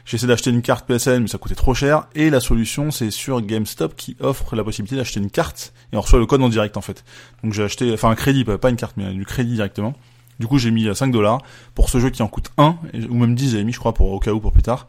J'ai 0.04 0.16
essayé 0.16 0.28
d'acheter 0.28 0.50
une 0.50 0.62
carte 0.62 0.86
PSN, 0.86 1.20
mais 1.20 1.28
ça 1.28 1.38
coûtait 1.38 1.54
trop 1.54 1.74
cher. 1.74 2.06
Et 2.14 2.30
la 2.30 2.40
solution 2.40 2.90
c'est 2.90 3.10
sur 3.10 3.40
GameStop 3.40 3.94
qui 3.96 4.16
offre 4.20 4.56
la 4.56 4.64
possibilité 4.64 4.96
d'acheter 4.96 5.20
une 5.20 5.30
carte 5.30 5.72
et 5.92 5.96
on 5.96 6.00
reçoit 6.00 6.18
le 6.18 6.26
code 6.26 6.42
en 6.42 6.48
direct 6.48 6.76
en 6.76 6.82
fait. 6.82 7.04
Donc 7.42 7.52
j'ai 7.52 7.62
acheté, 7.62 7.92
enfin 7.92 8.10
un 8.10 8.16
crédit, 8.16 8.44
pas 8.44 8.70
une 8.70 8.76
carte, 8.76 8.96
mais 8.96 9.12
du 9.12 9.24
crédit 9.24 9.54
directement. 9.54 9.94
Du 10.40 10.48
coup, 10.48 10.58
j'ai 10.58 10.72
mis 10.72 10.92
5 10.92 11.12
dollars 11.12 11.42
pour 11.76 11.88
ce 11.88 12.00
jeu 12.00 12.10
qui 12.10 12.22
en 12.22 12.26
coûte 12.26 12.50
1, 12.58 12.76
ou 13.08 13.14
même 13.14 13.36
10, 13.36 13.52
j'avais 13.52 13.64
mis, 13.64 13.72
je 13.72 13.78
crois, 13.78 13.94
pour 13.94 14.10
au 14.10 14.18
cas 14.18 14.32
où 14.32 14.40
pour 14.40 14.50
plus 14.50 14.62
tard. 14.62 14.88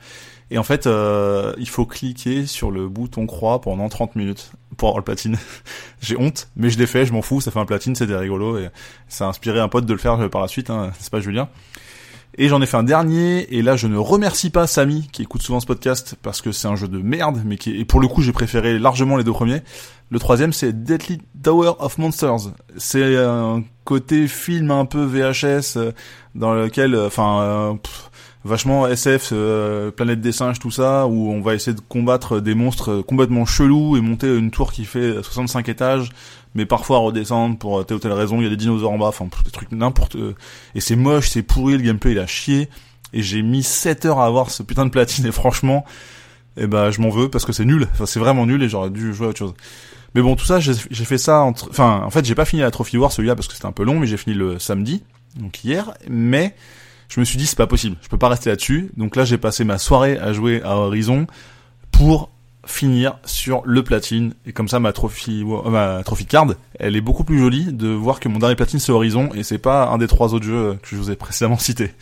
Et 0.51 0.57
en 0.57 0.63
fait, 0.63 0.85
euh, 0.85 1.53
il 1.57 1.67
faut 1.67 1.85
cliquer 1.85 2.45
sur 2.45 2.69
le 2.69 2.87
bouton 2.87 3.25
croix 3.25 3.61
pendant 3.61 3.89
30 3.89 4.15
minutes 4.15 4.51
pour 4.77 4.89
avoir 4.89 4.99
le 4.99 5.03
platine. 5.03 5.37
J'ai 6.01 6.17
honte, 6.17 6.49
mais 6.55 6.69
je 6.69 6.77
l'ai 6.77 6.85
fait, 6.85 7.05
je 7.05 7.13
m'en 7.13 7.21
fous, 7.21 7.41
ça 7.41 7.51
fait 7.51 7.59
un 7.59 7.65
platine, 7.65 7.95
c'était 7.95 8.15
rigolo 8.15 8.57
et 8.57 8.69
ça 9.07 9.25
a 9.25 9.29
inspiré 9.29 9.59
un 9.59 9.69
pote 9.69 9.85
de 9.85 9.93
le 9.93 9.99
faire 9.99 10.29
par 10.29 10.41
la 10.41 10.47
suite, 10.47 10.69
hein, 10.69 10.91
c'est 10.99 11.09
pas 11.09 11.19
Julien. 11.19 11.49
Et 12.37 12.49
j'en 12.49 12.61
ai 12.61 12.65
fait 12.65 12.75
un 12.75 12.83
dernier, 12.83 13.55
et 13.55 13.61
là 13.61 13.77
je 13.77 13.87
ne 13.87 13.97
remercie 13.97 14.49
pas 14.49 14.67
Samy 14.67 15.07
qui 15.13 15.21
écoute 15.21 15.41
souvent 15.41 15.61
ce 15.61 15.65
podcast 15.65 16.15
parce 16.21 16.41
que 16.41 16.51
c'est 16.51 16.67
un 16.67 16.75
jeu 16.75 16.89
de 16.89 16.97
merde, 16.97 17.41
mais 17.45 17.57
qui 17.57 17.71
et 17.79 17.85
pour 17.85 18.01
le 18.01 18.09
coup 18.09 18.21
j'ai 18.21 18.33
préféré 18.33 18.77
largement 18.77 19.15
les 19.15 19.23
deux 19.23 19.31
premiers. 19.31 19.61
Le 20.09 20.19
troisième 20.19 20.51
c'est 20.51 20.83
Deadly 20.83 21.21
Tower 21.41 21.71
of 21.79 21.97
Monsters. 21.97 22.51
C'est 22.75 23.15
un 23.15 23.63
côté 23.85 24.27
film 24.27 24.71
un 24.71 24.85
peu 24.85 25.05
VHS 25.05 25.77
euh, 25.77 25.91
dans 26.33 26.53
lequel, 26.53 26.93
euh, 26.95 27.07
enfin, 27.07 27.41
euh, 27.41 27.73
vachement 28.45 28.87
SF, 28.87 29.31
euh, 29.33 29.91
planète 29.91 30.21
des 30.21 30.31
singes, 30.31 30.59
tout 30.59 30.71
ça, 30.71 31.07
où 31.07 31.31
on 31.31 31.41
va 31.41 31.55
essayer 31.55 31.75
de 31.75 31.81
combattre 31.81 32.39
des 32.39 32.53
monstres 32.53 33.01
complètement 33.01 33.45
chelous 33.45 33.97
et 33.97 34.01
monter 34.01 34.33
une 34.33 34.51
tour 34.51 34.71
qui 34.71 34.85
fait 34.85 35.21
65 35.21 35.67
étages, 35.67 36.11
mais 36.53 36.65
parfois 36.65 36.99
redescendre 36.99 37.57
pour 37.57 37.83
telle 37.85 37.97
ou 37.97 37.99
telle 37.99 38.13
raison. 38.13 38.37
Il 38.37 38.43
y 38.43 38.47
a 38.47 38.51
des 38.51 38.55
dinosaures 38.55 38.91
en 38.91 38.99
bas, 38.99 39.07
enfin 39.07 39.27
des 39.43 39.51
trucs 39.51 39.71
n'importe. 39.71 40.15
Et 40.75 40.79
c'est 40.79 40.95
moche, 40.95 41.29
c'est 41.29 41.41
pourri, 41.41 41.73
le 41.73 41.83
gameplay 41.83 42.11
il 42.11 42.19
a 42.19 42.27
chié. 42.27 42.69
Et 43.13 43.23
j'ai 43.23 43.41
mis 43.41 43.63
7 43.63 44.05
heures 44.05 44.19
à 44.19 44.27
avoir 44.27 44.51
ce 44.51 44.61
putain 44.61 44.85
de 44.85 44.91
platine 44.91 45.25
et 45.25 45.31
franchement, 45.31 45.83
eh 46.57 46.67
ben 46.67 46.91
je 46.91 47.01
m'en 47.01 47.09
veux 47.09 47.29
parce 47.29 47.45
que 47.45 47.51
c'est 47.51 47.65
nul. 47.65 47.87
Enfin 47.93 48.05
c'est 48.05 48.19
vraiment 48.19 48.45
nul 48.45 48.61
et 48.61 48.69
j'aurais 48.69 48.91
dû 48.91 49.13
jouer 49.13 49.27
à 49.27 49.29
autre 49.31 49.39
chose. 49.39 49.53
Mais 50.13 50.21
bon 50.21 50.35
tout 50.35 50.45
ça 50.45 50.59
j'ai 50.59 50.75
fait 50.75 51.17
ça 51.17 51.41
entre, 51.41 51.69
enfin 51.69 52.01
en 52.05 52.09
fait 52.09 52.23
j'ai 52.23 52.35
pas 52.35 52.45
fini 52.45 52.61
la 52.61 52.71
Trophy 52.71 52.97
War 52.97 53.11
celui-là 53.11 53.35
parce 53.35 53.47
que 53.47 53.53
c'était 53.53 53.65
un 53.65 53.71
peu 53.71 53.83
long, 53.83 53.99
mais 53.99 54.07
j'ai 54.07 54.17
fini 54.17 54.35
le 54.35 54.59
samedi, 54.59 55.03
donc 55.35 55.63
hier. 55.63 55.93
Mais 56.09 56.55
je 57.09 57.19
me 57.19 57.25
suis 57.25 57.37
dit 57.37 57.45
c'est 57.45 57.57
pas 57.57 57.67
possible, 57.67 57.97
je 58.01 58.07
peux 58.07 58.17
pas 58.17 58.29
rester 58.29 58.49
là-dessus. 58.49 58.91
Donc 58.97 59.15
là 59.15 59.25
j'ai 59.25 59.37
passé 59.37 59.63
ma 59.63 59.77
soirée 59.77 60.17
à 60.17 60.33
jouer 60.33 60.61
à 60.63 60.77
Horizon 60.77 61.27
pour 61.91 62.29
finir 62.65 63.17
sur 63.25 63.61
le 63.65 63.83
platine. 63.83 64.33
Et 64.45 64.51
comme 64.51 64.67
ça 64.67 64.79
ma 64.79 64.91
trophy 64.91 65.43
euh, 65.43 65.69
ma 65.69 66.03
trophy 66.03 66.25
card 66.25 66.47
elle 66.79 66.95
est 66.95 67.01
beaucoup 67.01 67.23
plus 67.23 67.39
jolie 67.39 67.71
de 67.71 67.87
voir 67.87 68.19
que 68.19 68.27
mon 68.27 68.39
dernier 68.39 68.55
platine 68.55 68.79
c'est 68.79 68.91
Horizon. 68.91 69.29
Et 69.35 69.43
c'est 69.43 69.57
pas 69.57 69.87
un 69.89 69.97
des 69.97 70.07
trois 70.07 70.33
autres 70.33 70.45
jeux 70.45 70.77
que 70.81 70.89
je 70.89 70.95
vous 70.95 71.11
ai 71.11 71.15
précédemment 71.15 71.57
cité 71.59 71.93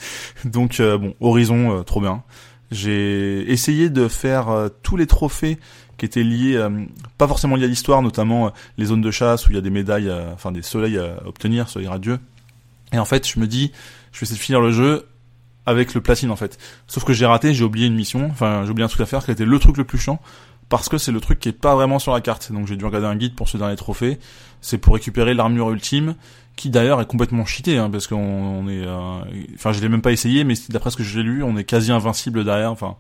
donc 0.46 0.80
euh, 0.80 0.98
bon 0.98 1.14
Horizon 1.20 1.80
euh, 1.80 1.84
trop 1.84 2.02
bien. 2.02 2.24
J'ai 2.72 3.52
essayé 3.52 3.92
de 3.92 4.08
faire 4.08 4.48
tous 4.82 4.98
les 4.98 5.06
trophées 5.06 5.60
qui 6.00 6.06
étaient 6.06 6.24
liés 6.24 6.60
pas 7.20 7.28
forcément 7.28 7.56
liés 7.56 7.66
à 7.66 7.68
l'histoire 7.68 8.02
notamment 8.02 8.52
les 8.80 8.86
zones 8.86 9.02
de 9.02 9.12
chasse 9.12 9.46
où 9.46 9.52
il 9.52 9.56
y 9.56 9.58
a 9.60 9.62
des 9.62 9.70
médailles 9.70 10.12
enfin 10.34 10.52
des 10.52 10.64
soleils 10.64 10.98
à 10.98 11.28
obtenir 11.28 11.70
soleil 11.70 11.88
radieux. 11.88 12.18
Et 12.92 12.98
en 12.98 13.06
fait 13.06 13.28
je 13.28 13.40
me 13.40 13.46
dis 13.46 13.74
je 14.14 14.20
vais 14.20 14.24
essayer 14.24 14.38
de 14.38 14.44
finir 14.44 14.62
le 14.62 14.72
jeu 14.72 15.08
avec 15.66 15.94
le 15.94 16.02
platine 16.02 16.32
en 16.32 16.36
fait. 16.36 16.58
Sauf 16.88 17.04
que 17.04 17.12
j'ai 17.14 17.26
raté, 17.26 17.54
j'ai 17.54 17.66
oublié 17.66 17.88
une 17.88 17.96
mission, 17.96 18.30
enfin 18.32 18.64
j'ai 18.64 18.72
oublié 18.72 18.86
un 18.86 18.90
truc 18.90 19.02
à 19.02 19.06
faire 19.06 19.26
qui 19.26 19.32
était 19.32 19.46
le 19.46 19.60
truc 19.60 19.78
le 19.78 19.84
plus 19.84 19.98
chiant 19.98 20.22
parce 20.70 20.90
que 20.90 20.98
c'est 20.98 21.12
le 21.12 21.20
truc 21.20 21.40
qui 21.40 21.50
est 21.50 21.52
pas 21.52 21.76
vraiment 21.76 22.00
sur 22.00 22.14
la 22.14 22.22
carte. 22.22 22.52
Donc 22.52 22.68
j'ai 22.68 22.76
dû 22.76 22.86
regarder 22.86 23.08
un 23.08 23.16
guide 23.16 23.36
pour 23.36 23.50
ce 23.50 23.58
dernier 23.58 23.76
trophée. 23.76 24.20
C'est 24.62 24.78
pour 24.78 24.96
récupérer 24.96 25.34
l'armure 25.34 25.70
ultime, 25.72 26.16
qui 26.56 26.70
d'ailleurs 26.70 27.02
est 27.02 27.06
complètement 27.06 27.46
cheatée, 27.46 27.78
hein, 27.78 27.90
parce 27.90 28.08
qu'on 28.08 28.68
est, 28.68 28.86
euh, 28.86 29.20
enfin 29.56 29.72
je 29.72 29.82
l'ai 29.82 29.90
même 29.90 30.02
pas 30.02 30.12
essayé, 30.12 30.44
mais 30.44 30.56
d'après 30.70 30.90
ce 30.90 30.98
que 30.98 31.04
j'ai 31.04 31.22
lu, 31.22 31.44
on 31.44 31.58
est 31.58 31.64
quasi 31.64 31.92
invincible 31.92 32.44
derrière. 32.44 32.72
Enfin, 32.72 32.96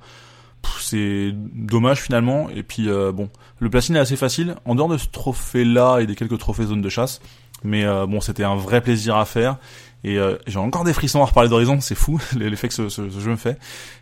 c'est 0.79 1.31
dommage 1.33 2.01
finalement. 2.01 2.49
Et 2.49 2.63
puis 2.63 2.89
euh, 2.89 3.11
bon, 3.11 3.29
le 3.59 3.69
platine 3.69 3.95
est 3.95 3.99
assez 3.99 4.17
facile. 4.17 4.55
En 4.65 4.75
dehors 4.75 4.89
de 4.89 4.97
ce 4.97 5.07
trophée-là 5.07 5.99
et 5.99 6.05
des 6.05 6.15
quelques 6.15 6.37
trophées 6.37 6.65
zone 6.65 6.81
de 6.81 6.89
chasse, 6.89 7.21
mais 7.63 7.85
euh, 7.85 8.05
bon, 8.05 8.21
c'était 8.21 8.43
un 8.43 8.55
vrai 8.55 8.81
plaisir 8.81 9.15
à 9.17 9.25
faire. 9.25 9.57
Et 10.05 10.17
euh, 10.17 10.37
j'ai 10.47 10.59
encore 10.59 10.83
des 10.83 10.91
frissons 10.91 11.21
à 11.21 11.25
reparler 11.25 11.49
d'Horizon, 11.49 11.79
c'est 11.79 11.95
fou 11.95 12.19
l'effet 12.35 12.67
que 12.67 12.89
ce, 12.89 13.09
jeu 13.09 13.31
me 13.31 13.37
fait. 13.37 13.57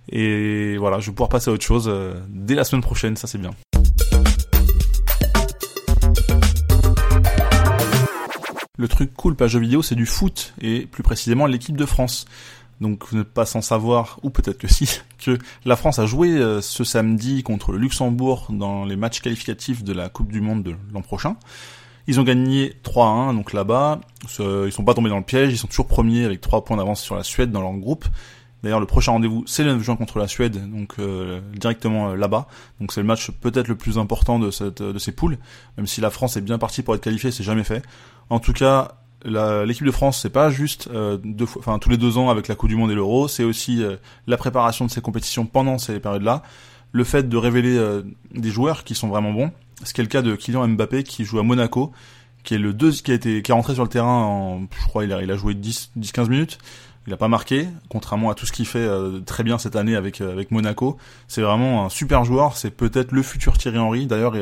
Et 0.10 0.78
voilà, 0.78 1.00
je 1.00 1.08
vais 1.08 1.12
pouvoir 1.12 1.30
passer 1.30 1.50
à 1.50 1.54
autre 1.54 1.64
chose 1.64 1.88
euh, 1.88 2.16
dès 2.30 2.56
la 2.56 2.64
semaine 2.64 2.82
prochaine, 2.82 3.16
ça 3.16 3.28
c'est 3.28 3.38
bien. 3.38 3.52
Le 8.78 8.88
truc 8.88 9.14
cool 9.14 9.36
pas 9.36 9.48
jeu 9.48 9.60
vidéo, 9.60 9.84
c'est 9.84 9.94
du 9.94 10.08
foot, 10.08 10.56
et 10.60 10.88
plus 10.88 11.04
précisément 11.04 11.46
l'équipe 11.46 11.78
de 11.78 11.86
France. 11.86 12.26
Donc 12.80 13.06
vous 13.08 13.18
n'êtes 13.20 13.32
pas 13.32 13.46
sans 13.46 13.62
savoir, 13.62 14.20
ou 14.24 14.32
peut-être 14.32 14.58
que 14.58 14.68
si, 14.68 14.90
que 15.24 15.38
la 15.66 15.76
France 15.76 16.00
a 16.00 16.08
joué 16.08 16.30
euh, 16.30 16.62
ce 16.62 16.84
samedi 16.84 17.44
contre 17.44 17.72
le 17.72 17.78
Luxembourg 17.78 18.48
dans 18.50 18.86
les 18.86 18.96
matchs 18.96 19.22
qualificatifs 19.22 19.84
de 19.84 19.94
la 19.94 20.10
Coupe 20.10 20.32
du 20.32 20.42
Monde 20.42 20.64
de 20.64 20.76
l'an 20.92 21.04
prochain. 21.04 21.36
Ils 22.12 22.20
ont 22.20 22.24
gagné 22.24 22.74
3-1, 22.84 23.34
donc 23.34 23.54
là-bas, 23.54 24.02
ils 24.38 24.72
sont 24.74 24.84
pas 24.84 24.94
tombés 24.94 25.10
dans 25.10 25.18
le 25.18 25.24
piège, 25.24 25.54
ils 25.54 25.58
sont 25.58 25.68
toujours 25.68 25.88
premiers 25.88 26.26
avec 26.26 26.42
3 26.42 26.66
points 26.66 26.76
d'avance 26.76 27.00
sur 27.00 27.16
la 27.16 27.24
Suède 27.24 27.52
dans 27.52 27.62
leur 27.62 27.72
groupe. 27.72 28.04
D'ailleurs, 28.64 28.82
le 28.82 28.86
prochain 28.86 29.14
rendez-vous, 29.14 29.46
c'est 29.48 29.64
le 29.64 29.72
9 29.76 29.82
juin 29.82 29.96
contre 29.96 30.20
la 30.20 30.28
Suède, 30.28 30.70
donc 30.70 30.96
euh, 31.00 31.40
directement 31.54 32.10
euh, 32.10 32.16
là-bas. 32.18 32.50
Donc 32.82 32.92
c'est 32.92 33.00
le 33.00 33.08
match 33.08 33.32
peut-être 33.32 33.70
le 33.70 33.78
plus 33.78 33.98
important 33.98 34.40
de, 34.40 34.52
cette, 34.52 34.82
de 34.82 35.00
ces 35.00 35.14
poules, 35.14 35.38
même 35.78 35.88
si 35.88 36.02
la 36.02 36.10
France 36.10 36.36
est 36.36 36.42
bien 36.42 36.58
partie 36.58 36.84
pour 36.84 36.96
être 36.96 37.02
qualifiée, 37.02 37.32
c'est 37.32 37.46
jamais 37.46 37.64
fait. 37.64 37.82
En 38.30 38.40
tout 38.40 38.52
cas, 38.52 38.98
l'équipe 39.24 39.86
de 39.86 39.92
France, 39.92 40.20
c'est 40.22 40.32
pas 40.32 40.50
juste 40.50 40.90
euh, 40.94 41.18
deux 41.24 41.46
fois, 41.46 41.62
enfin 41.62 41.80
tous 41.80 41.90
les 41.90 41.98
deux 41.98 42.18
ans 42.18 42.30
avec 42.30 42.50
la 42.50 42.56
Coupe 42.56 42.68
du 42.68 42.76
Monde 42.76 42.92
et 42.92 42.96
l'Euro, 42.96 43.30
c'est 43.30 43.46
aussi 43.46 43.82
la 44.28 44.36
préparation 44.36 44.84
de 44.84 44.92
ces 44.92 45.00
compétitions 45.00 45.46
pendant 45.46 45.78
ces 45.78 46.02
périodes-là. 46.02 46.44
le 46.92 47.06
fait 47.06 47.30
de 47.30 47.38
révéler 47.38 47.80
des 48.36 48.50
joueurs 48.50 48.84
qui 48.84 48.96
sont 48.96 49.08
vraiment 49.08 49.32
bons. 49.32 49.52
Ce 49.84 49.94
qui 49.94 50.02
est 50.02 50.04
le 50.04 50.10
cas 50.10 50.22
de 50.22 50.36
Kylian 50.36 50.68
Mbappé 50.68 51.04
qui 51.04 51.26
joue 51.26 51.40
à 51.40 51.44
Monaco, 51.44 51.92
qui 52.44 52.56
est 52.56 52.58
le 52.58 52.74
deux, 52.74 52.92
qui 52.92 53.12
a 53.12 53.16
été, 53.16 53.42
qui 53.42 53.52
est 53.52 53.54
rentré 53.54 53.74
sur 53.74 53.84
le 53.84 53.90
terrain 53.90 54.24
en, 54.24 54.62
je 54.62 54.88
crois, 54.88 55.04
il 55.04 55.14
a, 55.14 55.22
il 55.22 55.32
a 55.32 55.36
joué 55.36 55.54
10, 55.54 55.92
10, 55.96 56.12
15 56.12 56.30
minutes. 56.30 56.58
Il 57.08 57.14
a 57.14 57.18
pas 57.18 57.28
marqué, 57.28 57.68
contrairement 57.90 58.30
à 58.30 58.36
tout 58.36 58.46
ce 58.46 58.52
qu'il 58.52 58.68
fait 58.68 58.88
très 59.26 59.44
bien 59.44 59.58
cette 59.58 59.76
année 59.76 59.96
avec 59.96 60.22
avec 60.22 60.52
Monaco. 60.52 60.98
C'est 61.28 61.42
vraiment 61.42 61.86
un 61.86 61.90
super 61.90 62.26
joueur. 62.26 62.56
C'est 62.56 62.70
peut-être 62.70 63.12
le 63.12 63.24
futur 63.24 63.58
Thierry 63.58 63.80
Henry. 63.80 64.06
D'ailleurs, 64.06 64.36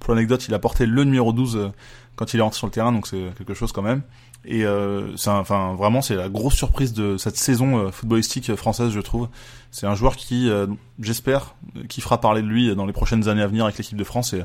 pour 0.00 0.12
l'anecdote, 0.12 0.44
il 0.48 0.54
a 0.54 0.58
porté 0.58 0.84
le 0.84 1.04
numéro 1.04 1.32
12 1.32 1.70
quand 2.16 2.34
il 2.34 2.40
est 2.40 2.42
rentré 2.42 2.58
sur 2.58 2.66
le 2.66 2.72
terrain, 2.72 2.92
donc 2.92 3.06
c'est 3.06 3.34
quelque 3.36 3.54
chose 3.54 3.72
quand 3.72 3.82
même. 3.82 4.02
Et 4.44 4.64
euh, 4.64 5.12
enfin 5.14 5.74
vraiment 5.74 6.02
c'est 6.02 6.16
la 6.16 6.28
grosse 6.28 6.54
surprise 6.54 6.92
de 6.92 7.16
cette 7.16 7.36
saison 7.36 7.78
euh, 7.78 7.90
footballistique 7.90 8.54
française, 8.56 8.90
je 8.90 9.00
trouve. 9.00 9.28
C'est 9.70 9.86
un 9.86 9.94
joueur 9.94 10.16
qui, 10.16 10.50
euh, 10.50 10.66
j'espère, 11.00 11.54
qui 11.88 12.00
fera 12.00 12.20
parler 12.20 12.42
de 12.42 12.48
lui 12.48 12.74
dans 12.74 12.84
les 12.84 12.92
prochaines 12.92 13.28
années 13.28 13.42
à 13.42 13.46
venir 13.46 13.64
avec 13.64 13.78
l'équipe 13.78 13.96
de 13.96 14.04
France 14.04 14.32
et 14.32 14.42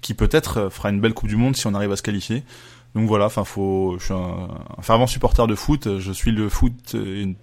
qui 0.00 0.14
peut-être 0.14 0.58
euh, 0.58 0.70
fera 0.70 0.90
une 0.90 1.00
belle 1.00 1.14
Coupe 1.14 1.28
du 1.28 1.36
Monde 1.36 1.56
si 1.56 1.66
on 1.66 1.74
arrive 1.74 1.92
à 1.92 1.96
se 1.96 2.02
qualifier. 2.02 2.44
Donc 2.94 3.08
voilà, 3.08 3.26
enfin 3.26 3.44
faut, 3.44 3.96
je 3.98 4.04
suis 4.04 4.14
un, 4.14 4.48
fervent 4.80 5.06
supporter 5.06 5.46
de 5.46 5.54
foot. 5.54 5.98
Je 5.98 6.12
suis 6.12 6.30
le 6.30 6.48
foot 6.48 6.94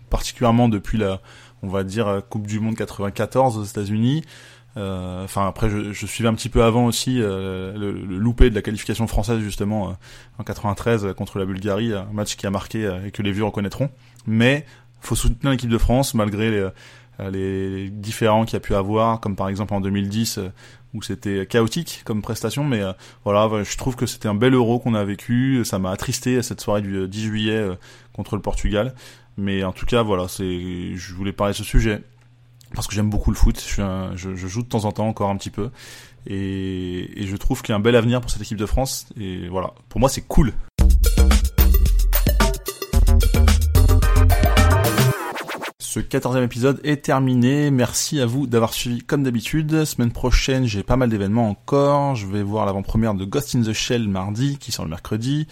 particulièrement 0.09 0.69
depuis 0.69 0.99
la, 0.99 1.21
on 1.63 1.67
va 1.67 1.83
dire 1.83 2.21
Coupe 2.29 2.45
du 2.45 2.59
Monde 2.59 2.75
94 2.75 3.57
aux 3.57 3.63
États-Unis. 3.63 4.23
Euh, 4.77 5.23
enfin 5.23 5.47
après, 5.47 5.69
je, 5.69 6.05
suivais 6.05 6.29
un 6.29 6.33
petit 6.33 6.49
peu 6.49 6.63
avant 6.63 6.85
aussi 6.85 7.21
euh, 7.21 7.73
le, 7.73 7.91
le, 7.91 8.17
loupé 8.17 8.49
de 8.49 8.55
la 8.55 8.61
qualification 8.61 9.07
française 9.07 9.39
justement 9.39 9.89
euh, 9.89 9.93
en 10.37 10.43
93 10.43 11.13
contre 11.17 11.39
la 11.39 11.45
Bulgarie, 11.45 11.93
un 11.93 12.07
match 12.13 12.35
qui 12.35 12.45
a 12.45 12.51
marqué 12.51 12.89
et 13.05 13.11
que 13.11 13.21
les 13.21 13.31
vieux 13.31 13.43
reconnaîtront. 13.43 13.89
Mais 14.27 14.65
faut 15.01 15.15
soutenir 15.15 15.51
l'équipe 15.51 15.69
de 15.69 15.77
France 15.77 16.13
malgré 16.13 16.51
les, 16.51 16.69
les 17.31 17.89
différents 17.89 18.45
qu'il 18.45 18.53
y 18.53 18.57
a 18.57 18.61
pu 18.61 18.75
avoir, 18.75 19.19
comme 19.19 19.35
par 19.35 19.49
exemple 19.49 19.73
en 19.73 19.81
2010 19.81 20.39
où 20.93 21.01
c'était 21.03 21.45
chaotique 21.45 22.01
comme 22.05 22.21
prestation. 22.21 22.63
Mais 22.63 22.81
voilà, 23.23 23.63
je 23.63 23.77
trouve 23.77 23.95
que 23.95 24.05
c'était 24.05 24.27
un 24.27 24.35
bel 24.35 24.53
Euro 24.53 24.79
qu'on 24.79 24.93
a 24.93 25.03
vécu. 25.03 25.63
Ça 25.63 25.79
m'a 25.79 25.91
attristé 25.91 26.41
cette 26.41 26.61
soirée 26.61 26.81
du 26.81 27.07
10 27.07 27.21
juillet 27.21 27.67
contre 28.13 28.35
le 28.35 28.41
Portugal. 28.41 28.93
Mais 29.37 29.63
en 29.63 29.71
tout 29.71 29.85
cas, 29.85 30.03
voilà, 30.03 30.27
c'est, 30.27 30.95
je 30.95 31.13
voulais 31.13 31.31
parler 31.31 31.53
de 31.53 31.57
ce 31.57 31.63
sujet 31.63 32.01
parce 32.73 32.87
que 32.87 32.95
j'aime 32.95 33.09
beaucoup 33.09 33.31
le 33.31 33.37
foot. 33.37 33.59
Je, 34.15 34.35
joue 34.35 34.61
de 34.63 34.67
temps 34.67 34.85
en 34.85 34.91
temps 34.91 35.07
encore 35.07 35.29
un 35.29 35.37
petit 35.37 35.49
peu, 35.49 35.71
et, 36.27 37.21
et 37.21 37.27
je 37.27 37.35
trouve 37.37 37.61
qu'il 37.61 37.73
y 37.73 37.73
a 37.73 37.77
un 37.77 37.81
bel 37.81 37.95
avenir 37.95 38.21
pour 38.21 38.29
cette 38.29 38.41
équipe 38.41 38.57
de 38.57 38.65
France. 38.65 39.07
Et 39.19 39.47
voilà, 39.47 39.73
pour 39.89 39.99
moi 39.99 40.09
c'est 40.09 40.21
cool. 40.21 40.53
Ce 45.91 45.99
quatorzième 45.99 46.43
épisode 46.43 46.79
est 46.83 47.03
terminé. 47.05 47.71
Merci 47.71 48.21
à 48.21 48.27
vous 48.27 48.45
d'avoir 48.45 48.73
suivi 48.73 49.01
comme 49.01 49.23
d'habitude. 49.23 49.85
Semaine 49.85 50.11
prochaine, 50.11 50.65
j'ai 50.65 50.83
pas 50.83 50.97
mal 50.97 51.09
d'événements 51.09 51.49
encore. 51.49 52.13
Je 52.13 52.27
vais 52.27 52.43
voir 52.43 52.67
l'avant-première 52.67 53.15
de 53.15 53.25
Ghost 53.25 53.55
in 53.55 53.63
the 53.63 53.73
Shell 53.73 54.07
mardi, 54.07 54.59
qui 54.59 54.71
sort 54.71 54.85
le 54.85 54.91
mercredi. 54.91 55.47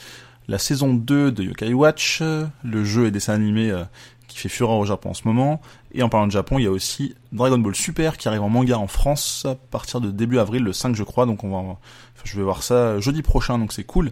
La 0.47 0.59
saison 0.59 0.93
2 0.93 1.31
de 1.31 1.41
Yokai 1.41 1.74
Watch, 1.74 2.21
le 2.21 2.86
jeu 2.86 3.07
et 3.07 3.12
dessin 3.12 3.33
animé 3.33 3.71
euh, 3.71 3.83
qui 4.38 4.44
fait 4.44 4.50
fureur 4.50 4.77
au 4.77 4.86
Japon 4.86 5.10
en 5.10 5.13
ce 5.13 5.24
moment. 5.25 5.62
Et 5.94 6.03
en 6.03 6.10
parlant 6.10 6.27
de 6.27 6.32
Japon, 6.32 6.60
il 6.60 6.63
y 6.63 6.67
a 6.67 6.72
aussi 6.72 7.15
Dragon 7.32 7.58
Ball 7.58 7.75
Super 7.75 8.17
qui 8.17 8.27
arrive 8.27 8.44
en 8.44 8.50
manga 8.50 8.77
en 8.77 8.88
France 8.88 9.46
à 9.46 9.56
partir 9.56 10.00
de 10.00 10.12
début 10.12 10.39
avril, 10.39 10.63
le 10.63 10.74
5 10.74 10.96
je 10.96 11.03
crois. 11.03 11.25
Donc 11.25 11.44
on 11.44 11.50
va, 11.50 11.77
je 12.24 12.38
vais 12.38 12.44
voir 12.44 12.63
ça 12.63 13.00
jeudi 13.00 13.22
prochain, 13.22 13.58
donc 13.58 13.74
c'est 13.74 13.84
cool. 13.84 14.12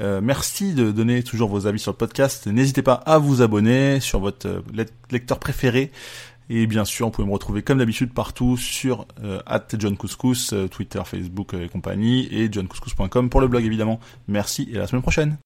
Euh, 0.00 0.20
merci 0.20 0.74
de 0.74 0.90
donner 0.90 1.22
toujours 1.22 1.48
vos 1.48 1.66
avis 1.66 1.78
sur 1.78 1.92
le 1.92 1.96
podcast. 1.96 2.46
N'hésitez 2.46 2.82
pas 2.82 2.94
à 2.94 3.18
vous 3.18 3.42
abonner 3.42 4.00
sur 4.00 4.20
votre 4.20 4.48
euh, 4.48 4.84
lecteur 5.10 5.38
préféré. 5.38 5.92
Et 6.50 6.66
bien 6.66 6.84
sûr, 6.84 7.06
vous 7.06 7.12
pouvez 7.12 7.26
me 7.26 7.32
retrouver 7.32 7.62
comme 7.62 7.78
d'habitude 7.78 8.12
partout 8.12 8.56
sur 8.56 9.06
euh, 9.22 9.40
John 9.78 9.96
Couscous, 9.96 10.52
euh, 10.52 10.68
Twitter, 10.68 11.00
Facebook 11.04 11.54
et 11.54 11.68
compagnie, 11.68 12.28
et 12.30 12.52
johncouscous.com 12.52 13.30
pour 13.30 13.40
le 13.40 13.48
blog 13.48 13.64
évidemment. 13.64 13.98
Merci 14.28 14.68
et 14.70 14.76
à 14.76 14.80
la 14.80 14.86
semaine 14.86 15.02
prochaine. 15.02 15.38